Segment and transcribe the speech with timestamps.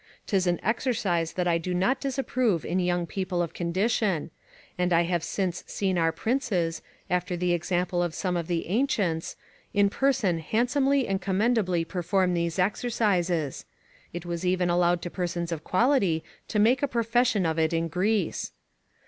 [0.25, 4.31] 'Tis an exercise that I do not disapprove in young people of condition;
[4.75, 9.35] and I have since seen our princes, after the example of some of the ancients,
[9.75, 13.65] in person handsomely and commendably perform these exercises;
[14.11, 17.87] it was even allowed to persons of quality to make a profession of it in
[17.87, 18.53] Greece.